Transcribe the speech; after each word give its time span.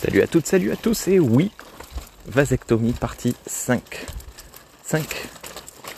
Salut 0.00 0.22
à 0.22 0.28
toutes, 0.28 0.46
salut 0.46 0.70
à 0.70 0.76
tous, 0.76 1.08
et 1.08 1.18
oui, 1.18 1.50
vasectomie 2.26 2.92
partie 2.92 3.34
5. 3.46 4.06
5 4.84 5.02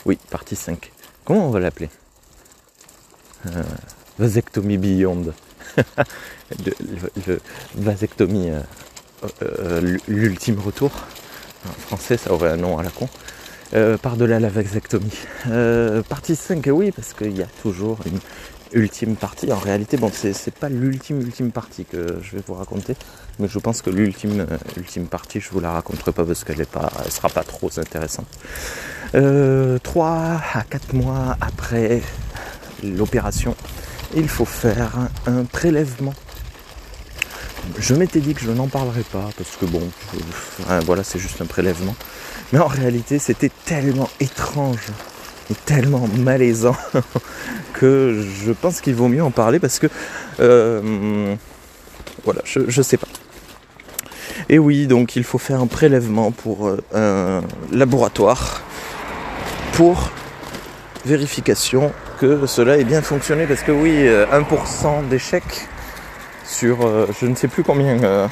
Oui, 0.07 0.17
partie 0.31 0.55
5. 0.55 0.91
Comment 1.23 1.47
on 1.47 1.51
va 1.51 1.59
l'appeler? 1.59 1.87
Euh, 3.45 3.61
Vasectomie 4.17 4.79
Beyond. 4.79 5.33
vasectomie, 7.75 8.49
euh, 8.49 8.61
euh, 9.43 9.97
l'ultime 10.07 10.59
retour. 10.59 10.89
En 11.69 11.73
français, 11.73 12.17
ça 12.17 12.33
aurait 12.33 12.49
un 12.49 12.57
nom 12.57 12.79
à 12.79 12.83
la 12.83 12.89
con. 12.89 13.07
Par-delà 14.01 14.39
la 14.39 14.49
vasectomie. 14.49 15.13
Partie 16.09 16.35
5, 16.35 16.67
oui, 16.71 16.91
parce 16.91 17.13
qu'il 17.13 17.37
y 17.37 17.43
a 17.43 17.47
toujours 17.61 17.99
une 18.07 18.19
ultime 18.73 19.15
partie. 19.15 19.51
En 19.51 19.57
réalité, 19.57 19.97
bon, 19.97 20.11
c'est 20.13 20.53
pas 20.53 20.69
l'ultime 20.69 21.21
ultime 21.21 21.51
partie 21.51 21.85
que 21.85 22.19
je 22.21 22.35
vais 22.35 22.43
vous 22.45 22.53
raconter, 22.53 22.95
mais 23.39 23.47
je 23.47 23.59
pense 23.59 23.81
que 23.81 23.89
l'ultime 23.89 24.41
euh, 24.41 24.57
ultime 24.77 25.07
partie, 25.07 25.39
je 25.39 25.49
vous 25.51 25.59
la 25.59 25.71
raconterai 25.71 26.11
pas 26.11 26.23
parce 26.25 26.43
qu'elle 26.43 26.61
est 26.61 26.69
pas, 26.69 26.91
sera 27.09 27.29
pas 27.29 27.43
trop 27.43 27.69
intéressante. 27.77 28.27
Euh, 29.15 29.77
3 29.79 30.41
à 30.53 30.63
4 30.63 30.93
mois 30.93 31.37
après 31.41 32.01
l'opération, 32.83 33.55
il 34.15 34.27
faut 34.27 34.45
faire 34.45 34.91
un 35.27 35.43
prélèvement. 35.43 36.13
Je 37.77 37.93
m'étais 37.93 38.19
dit 38.19 38.33
que 38.33 38.41
je 38.41 38.51
n'en 38.51 38.67
parlerai 38.67 39.03
pas 39.03 39.29
parce 39.37 39.55
que 39.55 39.65
bon, 39.65 39.81
je, 40.13 40.85
voilà, 40.85 41.03
c'est 41.03 41.19
juste 41.19 41.41
un 41.41 41.45
prélèvement. 41.45 41.95
Mais 42.51 42.59
en 42.59 42.67
réalité, 42.67 43.19
c'était 43.19 43.51
tellement 43.65 44.09
étrange 44.19 44.87
tellement 45.65 46.07
malaisant 46.19 46.75
que 47.73 48.25
je 48.45 48.51
pense 48.51 48.81
qu'il 48.81 48.95
vaut 48.95 49.07
mieux 49.07 49.23
en 49.23 49.31
parler 49.31 49.59
parce 49.59 49.79
que 49.79 49.87
euh, 50.39 51.35
voilà, 52.23 52.41
je, 52.45 52.61
je 52.67 52.81
sais 52.81 52.97
pas. 52.97 53.07
Et 54.49 54.59
oui, 54.59 54.87
donc 54.87 55.15
il 55.15 55.23
faut 55.23 55.37
faire 55.37 55.61
un 55.61 55.67
prélèvement 55.67 56.31
pour 56.31 56.67
euh, 56.67 56.81
un 56.93 57.41
laboratoire 57.75 58.61
pour 59.73 60.11
vérification 61.05 61.91
que 62.19 62.45
cela 62.45 62.77
ait 62.77 62.83
bien 62.83 63.01
fonctionné 63.01 63.47
parce 63.47 63.63
que 63.63 63.71
oui, 63.71 64.05
1% 64.05 65.07
d'échecs 65.09 65.67
sur 66.51 66.85
euh, 66.85 67.07
je 67.19 67.25
ne 67.25 67.35
sais 67.35 67.47
plus 67.47 67.63
combien 67.63 68.03
euh, 68.03 68.27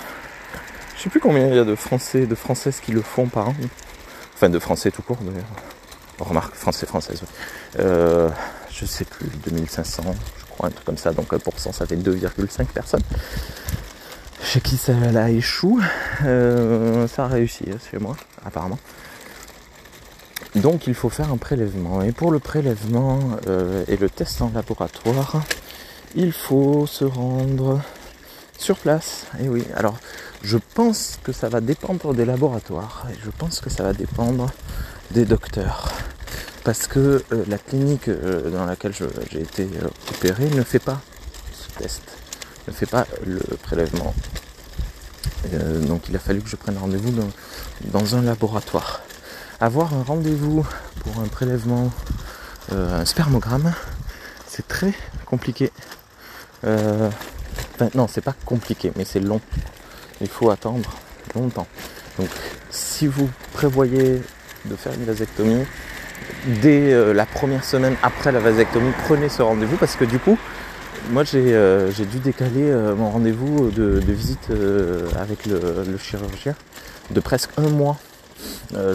je 0.98 1.04
sais 1.04 1.10
plus 1.10 1.22
combien 1.22 1.48
il 1.48 1.56
y 1.56 1.60
a 1.60 1.64
de 1.64 1.76
français 1.76 2.26
de 2.26 2.36
françaises 2.36 2.80
qui 2.82 2.92
le 2.92 3.02
font 3.02 3.28
par 3.28 3.50
an 3.50 3.56
enfin 4.36 4.50
de 4.50 4.60
français 4.60 4.92
tout 4.92 5.02
court 5.02 5.18
d'ailleurs 5.22 5.46
remarque 6.24 6.56
français 6.56 6.86
française 6.86 7.22
euh, 7.80 8.30
je 8.72 8.86
sais 8.86 9.06
plus 9.06 9.28
2500 9.46 10.04
je 10.40 10.46
crois 10.46 10.68
un 10.68 10.72
truc 10.72 10.86
comme 10.86 10.98
ça. 10.98 11.12
Donc 11.12 11.32
1% 11.32 11.74
ça 11.74 11.86
fait 11.86 11.96
2,5 11.96 12.66
personnes. 12.66 13.04
Chez 14.42 14.62
qui 14.62 14.78
ça 14.78 14.94
là 14.94 15.30
échoue 15.30 15.82
euh, 16.24 17.08
ça 17.08 17.26
a 17.26 17.28
réussi 17.28 17.66
hein, 17.70 17.78
chez 17.92 17.98
moi 17.98 18.16
apparemment. 18.46 18.80
Donc 20.56 20.88
il 20.88 20.94
faut 20.94 21.10
faire 21.10 21.32
un 21.32 21.38
prélèvement. 21.38 22.02
Et 22.02 22.12
pour 22.12 22.32
le 22.32 22.40
prélèvement 22.40 23.20
euh, 23.48 23.84
et 23.88 23.98
le 23.98 24.10
test 24.10 24.42
en 24.42 24.52
laboratoire 24.54 25.44
il 26.16 26.32
faut 26.32 26.88
se 26.88 27.06
rendre 27.06 27.82
sur 28.58 28.78
place. 28.78 29.28
Et 29.42 29.48
oui, 29.48 29.64
alors 29.76 29.98
je 30.42 30.58
pense 30.74 31.20
que 31.24 31.32
ça 31.32 31.50
va 31.50 31.62
dépendre 31.62 32.14
des 32.14 32.26
laboratoires. 32.26 33.06
Et 33.12 33.18
je 33.24 33.30
pense 33.30 33.60
que 33.60 33.70
ça 33.70 33.84
va 33.84 33.94
dépendre 33.94 34.50
des 35.12 35.26
docteurs. 35.26 35.90
Parce 36.64 36.88
que 36.88 37.24
euh, 37.32 37.44
la 37.48 37.58
clinique 37.58 38.08
euh, 38.08 38.50
dans 38.50 38.66
laquelle 38.66 38.94
j'ai 39.32 39.42
été 39.42 39.64
euh, 39.64 39.88
opéré 40.12 40.50
ne 40.50 40.64
fait 40.64 40.80
pas 40.80 41.02
ce 41.54 41.70
test, 41.80 42.04
ne 42.68 42.74
fait 42.74 42.86
pas 42.86 43.06
le 43.26 43.40
prélèvement. 43.64 44.14
Donc 45.88 46.10
il 46.10 46.16
a 46.18 46.20
fallu 46.20 46.42
que 46.42 46.50
je 46.50 46.58
prenne 46.58 46.78
rendez-vous 46.78 47.14
dans, 47.86 48.16
un 48.16 48.22
laboratoire. 48.22 49.02
Avoir 49.62 49.94
un 49.94 50.04
rendez-vous 50.04 50.68
pour 51.00 51.22
un 51.22 51.28
prélèvement, 51.28 51.92
un 52.72 53.06
spermogramme, 53.06 53.74
c'est 54.48 54.68
très 54.68 54.94
compliqué. 55.26 55.72
Non, 57.96 58.08
c'est 58.10 58.22
pas 58.22 58.36
compliqué, 58.46 58.92
mais 58.98 59.06
c'est 59.06 59.22
long. 59.22 59.40
Il 60.20 60.28
faut 60.28 60.50
attendre 60.50 60.92
longtemps. 61.34 61.68
Donc, 62.18 62.30
si 62.70 63.08
vous 63.08 63.30
prévoyez 63.54 64.22
de 64.66 64.76
faire 64.76 64.94
une 64.94 65.06
vasectomie, 65.06 65.66
dès 66.62 66.94
euh, 66.94 67.14
la 67.14 67.26
première 67.26 67.64
semaine 67.64 67.96
après 68.04 68.32
la 68.32 68.40
vasectomie, 68.40 68.92
prenez 69.06 69.30
ce 69.30 69.42
rendez-vous 69.42 69.78
parce 69.78 69.96
que 69.96 70.06
du 70.06 70.20
coup, 70.20 70.38
moi 71.12 71.24
j'ai 71.24 71.54
euh, 71.54 71.92
dû 71.92 72.20
décaler 72.20 72.70
euh, 72.70 72.96
mon 72.96 73.10
rendez-vous 73.10 73.72
de, 73.72 74.02
visite 74.08 74.50
avec 75.20 75.46
le, 75.46 75.98
chirurgien 75.98 76.56
de 77.12 77.20
presque 77.20 77.52
un 77.58 77.70
mois. 77.70 77.98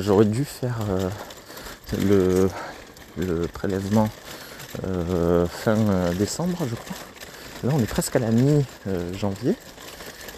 J'aurais 0.01 0.25
dû 0.25 0.45
faire 0.45 0.79
le, 2.07 2.49
prélèvement 3.53 4.09
fin 5.49 5.77
décembre, 6.19 6.59
je 6.69 6.75
crois. 6.75 6.97
Là, 7.65 7.71
on 7.77 7.81
est 7.81 7.89
presque 7.89 8.17
à 8.17 8.19
la 8.21 8.31
mi-janvier. 8.31 9.55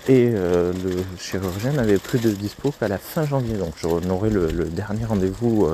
Et 0.09 0.31
le 0.31 1.05
chirurgien 1.19 1.73
n'avait 1.73 1.99
plus 1.99 2.19
de 2.19 2.31
dispo 2.31 2.73
qu'à 2.73 2.89
la 2.89 2.99
fin 2.99 3.27
janvier. 3.27 3.57
Donc 3.57 3.75
je 3.77 3.87
le, 3.87 4.65
dernier 4.65 5.05
rendez-vous 5.05 5.69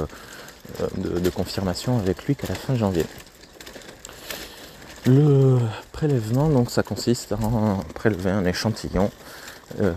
de, 0.96 1.30
confirmation 1.30 1.98
avec 1.98 2.24
lui 2.24 2.36
qu'à 2.36 2.48
la 2.48 2.54
fin 2.54 2.74
janvier. 2.74 3.06
Le 5.06 5.58
prélèvement, 5.90 6.48
donc 6.48 6.70
ça 6.70 6.82
consiste 6.82 7.32
en 7.32 7.78
prélever 7.94 8.30
un 8.30 8.44
échantillon 8.44 9.10
euh, 9.80 9.92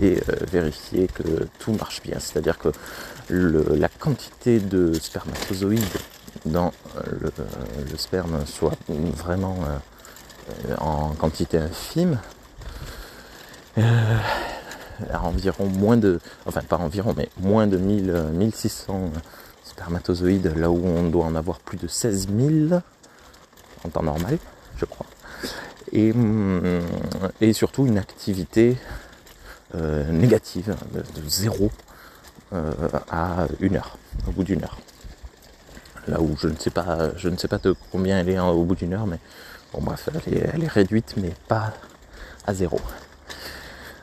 et 0.00 0.18
vérifier 0.50 1.08
que 1.08 1.46
tout 1.58 1.72
marche 1.72 2.02
bien. 2.02 2.18
C'est-à-dire 2.18 2.58
que 2.58 2.70
la 3.30 3.88
quantité 3.88 4.58
de 4.60 4.92
spermatozoïdes 4.94 5.82
dans 6.46 6.72
le, 7.20 7.30
le 7.90 7.98
sperme 7.98 8.46
soit 8.46 8.76
vraiment 8.88 9.56
en 10.78 11.10
quantité 11.10 11.58
infime, 11.58 12.18
euh, 13.78 14.18
à 15.12 15.22
environ 15.22 15.66
moins 15.66 15.96
de, 15.96 16.20
enfin 16.46 16.60
pas 16.60 16.76
environ, 16.76 17.14
mais 17.16 17.28
moins 17.40 17.66
de 17.66 17.76
1000, 17.76 18.12
1600 18.34 19.10
spermatozoïdes, 19.64 20.54
là 20.56 20.70
où 20.70 20.86
on 20.86 21.08
doit 21.08 21.24
en 21.24 21.34
avoir 21.34 21.58
plus 21.60 21.76
de 21.76 21.88
16 21.88 22.28
000 22.68 22.80
en 23.84 23.88
temps 23.88 24.02
normal, 24.02 24.38
je 24.76 24.84
crois. 24.84 25.06
Et, 25.92 26.12
et 27.40 27.52
surtout 27.52 27.86
une 27.86 27.98
activité 27.98 28.76
euh, 29.74 30.10
négative 30.10 30.74
de, 30.92 31.00
de 31.00 31.28
zéro 31.28 31.70
euh, 32.52 32.72
à 33.10 33.46
une 33.60 33.76
heure, 33.76 33.98
au 34.26 34.32
bout 34.32 34.44
d'une 34.44 34.62
heure. 34.62 34.78
Là 36.08 36.20
où 36.20 36.36
je 36.38 36.48
ne 36.48 36.56
sais 36.56 36.70
pas, 36.70 37.16
je 37.16 37.28
ne 37.28 37.36
sais 37.36 37.48
pas 37.48 37.58
de 37.58 37.74
combien 37.90 38.18
elle 38.18 38.28
est 38.28 38.38
au 38.38 38.64
bout 38.64 38.74
d'une 38.74 38.92
heure, 38.92 39.06
mais 39.06 39.18
Bon 39.74 39.80
bref, 39.80 40.08
elle 40.14 40.34
est, 40.34 40.50
elle 40.54 40.62
est, 40.62 40.68
réduite 40.68 41.14
mais 41.16 41.32
pas 41.48 41.72
à 42.46 42.54
zéro. 42.54 42.80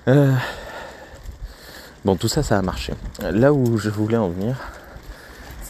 Euh... 0.10 0.34
Bon 2.04 2.18
tout 2.18 2.28
ça 2.28 2.44
ça 2.44 2.58
a 2.58 2.62
marché. 2.62 2.94
Là 3.22 3.54
où 3.54 3.78
je 3.78 3.90
voulais 3.90 4.18
en 4.18 4.28
venir, 4.28 4.58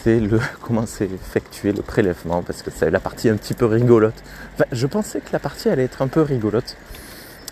le 0.06 0.39
comment 0.62 0.85
c'est 0.85 1.06
effectué 1.06 1.72
le 1.72 1.81
prélèvement 1.81 2.41
parce 2.41 2.62
que 2.62 2.72
c'est 2.73 2.89
la 2.89 3.00
partie 3.00 3.29
un 3.29 3.35
petit 3.35 3.53
peu 3.53 3.66
rigolote. 3.66 4.22
Enfin, 4.56 4.66
je 4.72 4.88
pensais 4.88 5.19
que 5.19 5.29
la 5.31 5.39
partie 5.39 5.69
allait 5.69 5.84
être 5.84 6.01
un 6.01 6.07
peu 6.07 6.22
rigolote, 6.22 6.75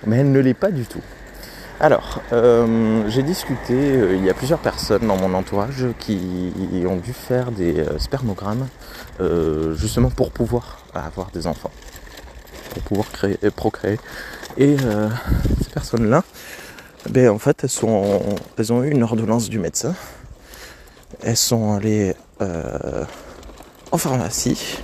mais 0.06 0.18
elle 0.18 0.32
ne 0.32 0.40
l'est 0.40 0.54
pas 0.54 0.72
du 0.72 0.86
tout. 0.86 1.02
Alors, 1.82 2.22
euh, 2.34 3.08
j'ai 3.08 3.24
discuté, 3.24 3.74
euh, 3.74 4.16
il 4.18 4.26
y 4.26 4.30
a 4.30 4.34
plusieurs 4.34 4.60
personnes 4.60 5.08
dans 5.08 5.16
mon 5.16 5.34
entourage 5.34 5.86
qui 5.98 6.52
ont 6.86 6.98
dû 6.98 7.14
faire 7.14 7.52
des 7.52 7.80
euh, 7.80 7.98
spermogrammes 7.98 8.68
justement 9.76 10.10
pour 10.10 10.32
pouvoir 10.32 10.86
avoir 10.94 11.30
des 11.32 11.46
enfants 11.46 11.72
pour 12.74 12.84
pouvoir 12.84 13.12
créer, 13.12 13.38
procréer. 13.54 14.00
Et 14.58 14.78
ces 14.78 15.70
personnes-là, 15.74 16.24
ben, 17.10 17.30
en 17.30 17.40
fait, 17.40 17.66
elles 17.66 18.74
ont 18.74 18.84
eu 18.84 18.92
une 18.92 19.04
ordonnance 19.04 19.50
du 19.50 19.60
médecin. 19.60 19.96
Elles 21.22 21.38
sont 21.38 21.74
allées 21.74 22.14
euh, 22.42 23.06
en 23.92 23.98
pharmacie 23.98 24.80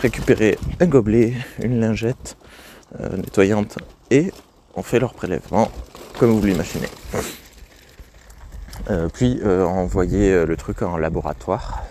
récupérer 0.00 0.58
un 0.80 0.86
gobelet, 0.86 1.34
une 1.62 1.80
lingette 1.80 2.36
euh, 3.00 3.16
nettoyante 3.16 3.78
et 4.10 4.32
on 4.74 4.82
fait 4.82 4.98
leur 4.98 5.14
prélèvement 5.14 5.70
comme 6.18 6.30
vous 6.30 6.44
l'imaginez. 6.46 6.88
Euh, 8.90 9.08
puis 9.12 9.40
euh, 9.42 9.64
envoyer 9.64 10.44
le 10.44 10.56
truc 10.56 10.82
en 10.82 10.96
laboratoire 10.96 11.84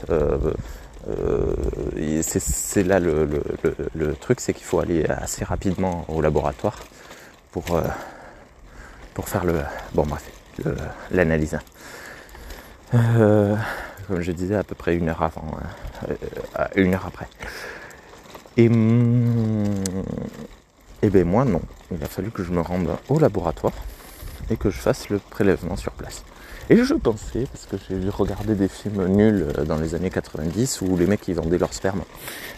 euh, 1.08 1.56
c'est 2.22 2.84
là 2.84 3.00
le, 3.00 3.26
le, 3.26 3.44
le, 3.64 3.76
le 3.94 4.16
truc, 4.16 4.40
c'est 4.40 4.54
qu'il 4.54 4.64
faut 4.64 4.80
aller 4.80 5.06
assez 5.06 5.44
rapidement 5.44 6.06
au 6.08 6.22
laboratoire 6.22 6.80
pour, 7.52 7.76
euh, 7.76 7.82
pour 9.14 9.28
faire 9.28 9.44
le. 9.44 9.56
Bon, 9.94 10.06
bref, 10.06 10.24
l'analyse. 11.12 11.60
Euh, 12.94 13.56
comme 14.08 14.22
je 14.22 14.32
disais, 14.32 14.56
à 14.56 14.64
peu 14.64 14.76
près 14.76 14.96
une 14.96 15.10
heure 15.10 15.24
avant, 15.24 15.46
hein, 15.58 16.68
une 16.76 16.94
heure 16.94 17.06
après. 17.08 17.28
Et, 18.58 18.66
et 21.02 21.10
ben 21.10 21.26
moi, 21.26 21.46
non. 21.46 21.62
Il 21.92 22.04
a 22.04 22.08
fallu 22.08 22.32
que 22.32 22.44
je 22.44 22.52
me 22.52 22.62
rende 22.62 22.90
au 23.10 23.20
laboratoire 23.20 23.74
et 24.50 24.58
que 24.58 24.70
je 24.70 24.78
fasse 24.78 25.10
le 25.10 25.20
prélèvement 25.20 25.76
sur 25.76 25.92
place. 25.94 26.24
Et 26.70 26.78
je 26.78 26.94
pensais, 26.94 27.46
parce 27.52 27.66
que 27.66 27.76
j'ai 27.90 28.10
regardé 28.10 28.56
des 28.56 28.70
films 28.70 29.08
nuls 29.08 29.48
euh, 29.58 29.66
dans 29.66 29.76
les 29.78 29.96
années 29.96 30.10
90 30.10 30.82
où 30.82 30.96
les 30.96 31.08
mecs 31.08 31.28
ils 31.28 31.36
vendaient 31.36 31.58
leur 31.58 31.74
sperme. 31.74 32.04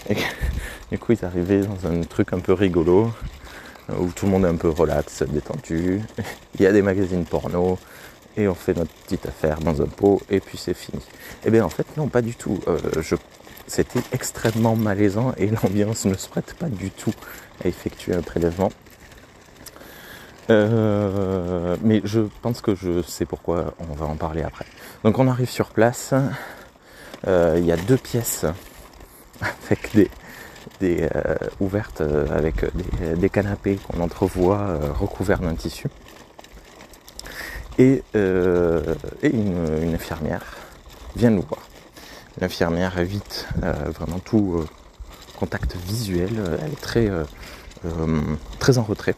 Et 0.10 0.16
du 0.92 1.00
coup 1.00 1.14
ils 1.14 1.26
arrivaient 1.26 1.62
dans 1.62 1.90
un 1.90 2.02
truc 2.02 2.32
un 2.34 2.40
peu 2.40 2.54
rigolo, 2.54 3.12
euh, 3.90 3.94
où 4.00 4.12
tout 4.12 4.26
le 4.28 4.32
monde 4.32 4.46
est 4.46 4.50
un 4.50 4.58
peu 4.58 4.70
relax, 4.70 5.24
détendu. 5.24 6.02
Il 6.56 6.62
y 6.62 6.68
a 6.68 6.72
des 6.72 6.84
magazines 6.84 7.26
porno, 7.26 7.80
et 8.38 8.48
on 8.48 8.56
fait 8.56 8.74
notre 8.74 8.92
petite 8.92 9.26
affaire 9.26 9.60
dans 9.60 9.82
un 9.82 9.88
pot, 9.88 10.22
et 10.30 10.40
puis 10.40 10.58
c'est 10.58 10.74
fini. 10.74 11.02
Eh 11.46 11.52
bien 11.52 11.64
en 11.64 11.70
fait 11.70 11.86
non, 11.98 12.08
pas 12.08 12.22
du 12.22 12.36
tout. 12.36 12.60
Euh, 12.68 12.78
c'était 13.68 14.02
extrêmement 14.12 14.76
malaisant 14.76 15.34
et 15.38 15.48
l'ambiance 15.64 16.06
ne 16.06 16.16
se 16.16 16.28
prête 16.28 16.54
pas 16.56 16.70
du 16.70 16.92
tout 16.92 17.14
à 17.64 17.68
effectuer 17.68 18.14
un 18.14 18.22
prélèvement. 18.22 18.72
Euh, 20.52 21.76
mais 21.82 22.02
je 22.04 22.22
pense 22.42 22.62
que 22.62 22.76
je 22.76 23.02
sais 23.02 23.26
pourquoi, 23.26 23.74
on 23.90 23.96
va 23.96 24.06
en 24.06 24.16
parler 24.16 24.44
après. 24.44 24.66
Donc 25.04 25.18
on 25.18 25.28
arrive 25.28 25.50
sur 25.50 25.70
place, 25.70 26.14
euh, 27.28 27.56
il 27.58 27.66
y 27.66 27.72
a 27.72 27.78
deux 27.78 27.98
pièces 27.98 28.46
avec 29.42 29.96
des, 29.96 30.10
ouvertes 31.60 32.02
avec 32.02 32.64
des, 33.16 33.30
canapés 33.30 33.78
qu'on 33.88 34.02
entrevoit 34.02 34.78
recouverts 35.00 35.40
d'un 35.40 35.56
tissu. 35.56 35.88
Et, 37.78 38.04
et 38.14 39.30
une, 39.30 39.94
infirmière 39.94 40.44
vient 41.16 41.30
nous 41.30 41.42
voir. 41.42 41.62
L'infirmière 42.40 42.98
évite 43.00 43.48
vraiment 43.62 44.20
tout 44.20 44.66
contact 45.38 45.76
visuel, 45.76 46.32
elle 46.62 46.72
est 46.72 46.82
très, 46.82 47.10
très 48.60 48.78
en 48.78 48.84
retrait. 48.84 49.16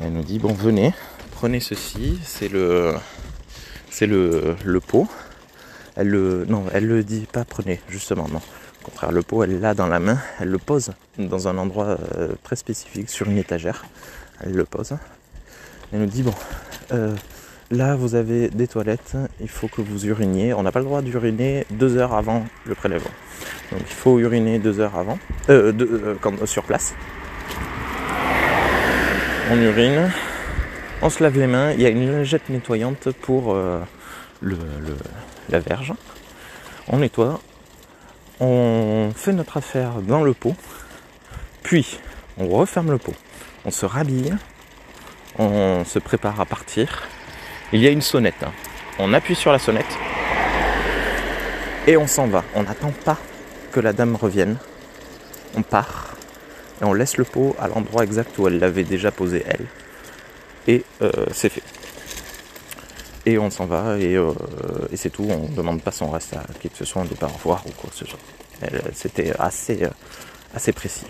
Elle 0.00 0.12
nous 0.12 0.22
dit 0.22 0.38
bon 0.38 0.52
venez, 0.52 0.94
prenez 1.32 1.60
ceci, 1.60 2.20
c'est 2.24 2.48
le 2.48 2.94
c'est 3.90 4.06
le, 4.06 4.56
le 4.64 4.80
pot. 4.80 5.08
Elle 5.96 6.08
le 6.08 6.44
non, 6.48 6.64
elle 6.72 6.86
le 6.86 7.02
dit 7.02 7.26
pas 7.32 7.44
prenez, 7.44 7.80
justement, 7.88 8.28
non. 8.28 8.38
Au 8.38 8.84
contraire, 8.84 9.10
le 9.10 9.22
pot, 9.22 9.42
elle 9.42 9.58
l'a 9.60 9.74
dans 9.74 9.88
la 9.88 9.98
main, 9.98 10.18
elle 10.38 10.50
le 10.50 10.58
pose 10.58 10.92
dans 11.18 11.48
un 11.48 11.58
endroit 11.58 11.98
euh, 12.16 12.34
très 12.44 12.54
spécifique 12.54 13.10
sur 13.10 13.28
une 13.28 13.38
étagère. 13.38 13.84
Elle 14.40 14.52
le 14.52 14.64
pose. 14.64 14.96
Elle 15.92 16.00
nous 16.00 16.06
dit 16.06 16.22
bon, 16.22 16.34
euh, 16.92 17.14
là 17.70 17.96
vous 17.96 18.14
avez 18.14 18.48
des 18.48 18.66
toilettes, 18.66 19.16
il 19.40 19.48
faut 19.48 19.68
que 19.68 19.80
vous 19.80 20.06
uriniez. 20.06 20.54
On 20.54 20.62
n'a 20.62 20.72
pas 20.72 20.80
le 20.80 20.84
droit 20.84 21.02
d'uriner 21.02 21.66
deux 21.70 21.96
heures 21.96 22.14
avant 22.14 22.44
le 22.64 22.74
prélèvement. 22.74 23.10
Donc 23.72 23.80
il 23.82 23.94
faut 23.94 24.18
uriner 24.18 24.58
deux 24.58 24.80
heures 24.80 24.96
avant, 24.96 25.18
euh, 25.50 26.14
quand, 26.20 26.46
sur 26.46 26.64
place 26.64 26.94
on 29.50 29.56
urine, 29.62 30.10
on 31.00 31.08
se 31.08 31.22
lave 31.22 31.38
les 31.38 31.46
mains, 31.46 31.72
il 31.72 31.80
y 31.80 31.86
a 31.86 31.88
une 31.88 32.12
lingette 32.12 32.50
nettoyante 32.50 33.10
pour 33.22 33.54
euh, 33.54 33.80
la 35.48 35.58
verge. 35.60 35.94
On 36.88 36.98
nettoie, 36.98 37.40
on 38.40 39.10
fait 39.14 39.32
notre 39.32 39.56
affaire 39.56 40.02
dans 40.02 40.22
le 40.22 40.34
pot, 40.34 40.54
puis 41.62 41.98
on 42.36 42.48
referme 42.48 42.90
le 42.90 42.98
pot, 42.98 43.14
on 43.64 43.70
se 43.70 43.86
rhabille, 43.86 44.34
on 45.38 45.84
se 45.84 45.98
prépare 45.98 46.40
à 46.40 46.46
partir. 46.46 47.08
Il 47.72 47.80
y 47.80 47.86
a 47.86 47.90
une 47.90 48.02
sonnette, 48.02 48.42
hein. 48.42 48.52
on 48.98 49.12
appuie 49.12 49.34
sur 49.34 49.52
la 49.52 49.58
sonnette 49.58 49.98
et 51.86 51.96
on 51.96 52.06
s'en 52.06 52.26
va. 52.26 52.44
On 52.54 52.62
n'attend 52.62 52.92
pas 53.04 53.18
que 53.72 53.80
la 53.80 53.92
dame 53.92 54.16
revienne, 54.16 54.56
on 55.54 55.62
part 55.62 56.16
et 56.80 56.84
on 56.84 56.92
laisse 56.92 57.16
le 57.16 57.24
pot 57.24 57.56
à 57.58 57.68
l'endroit 57.68 58.04
exact 58.04 58.38
où 58.38 58.46
elle 58.46 58.58
l'avait 58.58 58.84
déjà 58.84 59.10
posé 59.10 59.44
elle. 59.46 59.66
Et 60.66 60.84
euh, 61.02 61.10
c'est 61.32 61.48
fait. 61.48 61.62
Et 63.26 63.38
on 63.38 63.50
s'en 63.50 63.66
va 63.66 63.88
euh, 63.88 64.32
et, 64.92 64.96
c'est 64.96 65.10
tout. 65.10 65.26
On 65.28 65.48
ne 65.48 65.54
demande 65.54 65.82
pas 65.82 65.90
son 65.90 66.10
reste 66.10 66.34
à 66.34 66.44
qui 66.60 66.70
que 66.70 66.76
ce 66.76 66.84
soit, 66.84 67.02
on 67.02 67.04
ne 67.04 67.10
pas 67.10 67.26
au 67.26 67.30
revoir 67.30 67.64
ou 67.66 67.70
quoi 67.70 67.90
que 67.90 67.96
ce 67.96 68.06
soit. 68.06 68.18
C'était 68.92 69.32
assez, 69.38 69.84
euh, 69.84 69.90
assez 70.54 70.72
précis. 70.72 71.06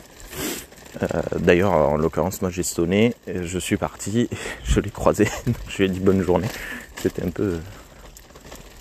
D'ailleurs, 1.39 1.73
en 1.73 1.97
l'occurrence, 1.97 2.43
moi 2.43 2.51
j'ai 2.51 2.63
sonné, 2.63 3.15
je 3.27 3.59
suis 3.59 3.77
parti, 3.77 4.29
je 4.65 4.81
l'ai 4.81 4.91
croisé, 4.91 5.29
je 5.69 5.79
lui 5.79 5.85
ai 5.85 5.89
dit 5.89 6.01
bonne 6.01 6.23
journée. 6.23 6.49
C'était 6.97 7.23
un 7.23 7.31
peu 7.31 7.59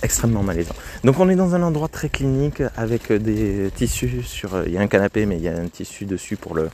extrêmement 0.03 0.43
malaisant. 0.43 0.75
Donc 1.03 1.19
on 1.19 1.29
est 1.29 1.35
dans 1.35 1.55
un 1.55 1.63
endroit 1.63 1.87
très 1.87 2.09
clinique 2.09 2.61
avec 2.75 3.11
des 3.11 3.71
tissus 3.75 4.23
sur... 4.23 4.63
Il 4.65 4.73
y 4.73 4.77
a 4.77 4.81
un 4.81 4.87
canapé 4.87 5.25
mais 5.25 5.37
il 5.37 5.43
y 5.43 5.47
a 5.47 5.57
un 5.57 5.67
tissu 5.67 6.05
dessus 6.05 6.35
pour 6.35 6.55
le... 6.55 6.69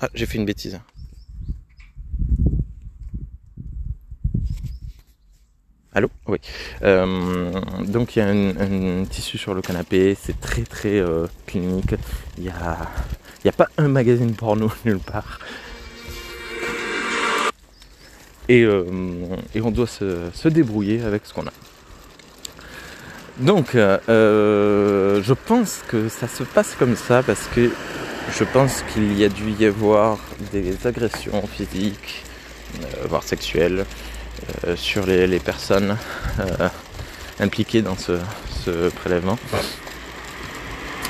Ah 0.00 0.08
j'ai 0.14 0.26
fait 0.26 0.38
une 0.38 0.44
bêtise. 0.44 0.78
Allô? 5.96 6.10
Oui. 6.26 6.36
Euh, 6.82 7.52
donc 7.86 8.16
il 8.16 8.18
y 8.18 8.22
a 8.22 8.28
un, 8.28 9.04
tissu 9.06 9.38
sur 9.38 9.54
le 9.54 9.62
canapé, 9.62 10.14
c'est 10.20 10.38
très 10.38 10.60
très 10.60 10.98
euh, 10.98 11.26
clinique. 11.46 11.94
Il 12.36 12.42
n'y 12.44 12.50
a, 12.50 12.76
il 13.42 13.48
a 13.48 13.52
pas 13.52 13.68
un 13.78 13.88
magazine 13.88 14.34
porno 14.34 14.70
nulle 14.84 14.98
part. 14.98 15.40
Et, 18.50 18.62
euh, 18.64 18.84
et 19.54 19.62
on 19.62 19.70
doit 19.70 19.86
se, 19.86 20.28
se 20.34 20.48
débrouiller 20.50 21.00
avec 21.00 21.24
ce 21.24 21.32
qu'on 21.32 21.46
a. 21.46 21.52
Donc, 23.38 23.70
je 23.72 25.32
pense 25.32 25.80
que 25.88 26.10
ça 26.10 26.28
se 26.28 26.42
passe 26.42 26.74
comme 26.78 26.94
ça 26.94 27.22
parce 27.22 27.46
que 27.46 27.70
je 28.38 28.44
pense 28.44 28.82
qu'il 28.92 29.18
y 29.18 29.24
a 29.24 29.30
dû 29.30 29.50
y 29.58 29.64
avoir 29.64 30.18
des 30.52 30.86
agressions 30.86 31.46
physiques, 31.46 32.22
voire 33.08 33.22
sexuelles, 33.22 33.86
sur 34.76 35.06
les, 35.06 35.38
personnes 35.38 35.96
impliquées 37.40 37.82
dans 37.82 37.96
ce, 37.96 38.88
prélèvement. 38.90 39.38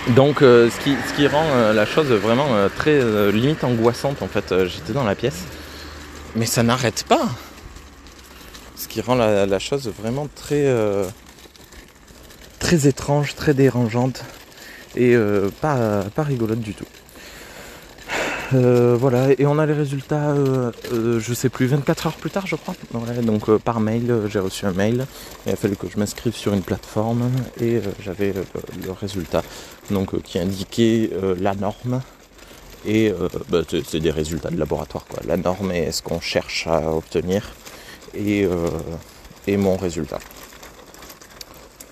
Donc, 0.08 0.38
ce, 0.40 1.14
qui, 1.16 1.26
rend 1.26 1.72
la 1.72 1.86
chose 1.86 2.06
vraiment 2.12 2.48
très 2.76 3.00
limite 3.32 3.64
angoissante 3.64 4.22
en 4.22 4.28
fait. 4.28 4.66
J'étais 4.66 4.92
dans 4.92 5.04
la 5.04 5.14
pièce, 5.14 5.44
mais 6.34 6.46
ça 6.46 6.62
n'arrête 6.62 7.04
pas. 7.08 7.28
Ce 8.76 8.88
qui 8.88 9.00
rend 9.00 9.14
la 9.14 9.58
chose 9.58 9.90
vraiment 9.98 10.28
très 10.34 10.66
très 12.66 12.88
étrange, 12.88 13.36
très 13.36 13.54
dérangeante 13.54 14.24
et 14.96 15.14
euh, 15.14 15.50
pas, 15.60 16.02
pas 16.14 16.24
rigolote 16.24 16.58
du 16.58 16.74
tout. 16.74 16.86
Euh, 18.54 18.96
voilà, 18.98 19.28
et 19.38 19.46
on 19.46 19.58
a 19.58 19.66
les 19.66 19.72
résultats, 19.72 20.30
euh, 20.30 20.70
je 21.18 21.34
sais 21.34 21.48
plus, 21.48 21.66
24 21.66 22.06
heures 22.06 22.12
plus 22.14 22.30
tard, 22.30 22.46
je 22.46 22.56
crois. 22.56 22.74
donc 23.22 23.50
par 23.58 23.80
mail, 23.80 24.22
j'ai 24.28 24.38
reçu 24.38 24.66
un 24.66 24.72
mail. 24.72 25.06
Il 25.46 25.52
a 25.52 25.56
fallu 25.56 25.76
que 25.76 25.88
je 25.88 25.98
m'inscrive 25.98 26.34
sur 26.34 26.52
une 26.52 26.62
plateforme 26.62 27.30
et 27.60 27.80
j'avais 28.00 28.32
le 28.32 28.92
résultat, 28.92 29.42
donc 29.90 30.20
qui 30.22 30.38
indiquait 30.38 31.10
la 31.40 31.54
norme 31.54 32.02
et 32.86 33.12
bah, 33.48 33.62
c'est 33.68 34.00
des 34.00 34.10
résultats 34.12 34.50
de 34.50 34.58
laboratoire, 34.58 35.06
quoi. 35.06 35.20
La 35.26 35.36
norme 35.36 35.72
est 35.72 35.90
ce 35.90 36.02
qu'on 36.02 36.20
cherche 36.20 36.66
à 36.68 36.92
obtenir 36.92 37.52
et, 38.14 38.46
et 39.46 39.56
mon 39.56 39.76
résultat. 39.76 40.20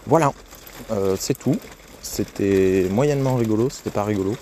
Voilà. 0.06 0.32
Euh, 0.90 1.16
c'est 1.18 1.38
tout. 1.38 1.58
C'était 2.02 2.86
moyennement 2.90 3.36
rigolo, 3.36 3.70
c'était 3.70 3.90
pas 3.90 4.04
rigolo. 4.04 4.36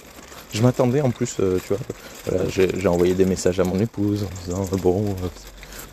Je 0.53 0.63
m'attendais 0.63 1.01
en 1.01 1.11
plus, 1.11 1.37
euh, 1.41 1.59
tu 1.67 1.75
vois, 1.75 2.45
j'ai 2.51 2.89
envoyé 2.89 3.15
des 3.15 3.25
messages 3.25 3.59
à 3.59 3.65
mon 3.65 3.79
épouse 3.79 4.25
en 4.25 4.45
disant 4.45 4.69
euh, 4.73 4.77
bon, 4.77 5.17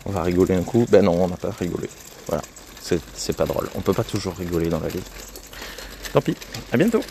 on 0.04 0.10
va 0.10 0.22
rigoler 0.22 0.54
un 0.54 0.62
coup. 0.62 0.86
Ben 0.90 1.04
non, 1.04 1.24
on 1.24 1.28
n'a 1.28 1.36
pas 1.36 1.50
rigolé. 1.58 1.88
Voilà, 2.28 2.42
c'est 2.80 3.36
pas 3.36 3.46
drôle. 3.46 3.68
On 3.74 3.80
peut 3.80 3.94
pas 3.94 4.04
toujours 4.04 4.34
rigoler 4.34 4.68
dans 4.68 4.80
la 4.80 4.88
vie. 4.88 5.00
Tant 6.12 6.20
pis, 6.20 6.36
à 6.72 6.76
bientôt 6.76 7.02